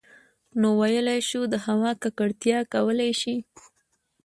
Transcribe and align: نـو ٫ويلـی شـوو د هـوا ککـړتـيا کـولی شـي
نـو 0.59 0.69
٫ويلـی 0.77 1.19
شـوو 1.27 1.45
د 1.53 1.55
هـوا 1.65 1.91
ککـړتـيا 2.03 2.59
کـولی 2.73 3.11
شـي 3.21 3.35